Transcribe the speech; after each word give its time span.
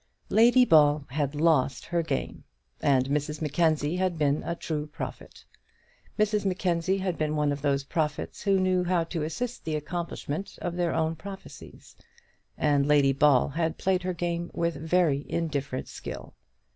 Lady 0.29 0.65
Ball 0.65 1.05
had 1.09 1.35
lost 1.35 1.85
her 1.85 2.01
game, 2.01 2.43
and 2.81 3.05
Mrs 3.05 3.39
Mackenzie 3.39 3.97
had 3.97 4.17
been 4.17 4.41
a 4.41 4.55
true 4.55 4.87
prophet. 4.87 5.45
Mrs 6.17 6.43
Mackenzie 6.43 6.97
had 6.97 7.19
been 7.19 7.35
one 7.35 7.51
of 7.51 7.61
those 7.61 7.83
prophets 7.83 8.41
who 8.41 8.59
knew 8.59 8.83
how 8.83 9.03
to 9.03 9.21
assist 9.21 9.63
the 9.63 9.75
accomplishment 9.75 10.57
of 10.59 10.75
their 10.75 10.95
own 10.95 11.15
prophecies, 11.15 11.95
and 12.57 12.87
Lady 12.87 13.13
Ball 13.13 13.49
had 13.49 13.77
played 13.77 14.01
her 14.01 14.15
game 14.15 14.49
with 14.55 14.73
very 14.73 15.23
indifferent 15.29 15.87
skill. 15.87 16.33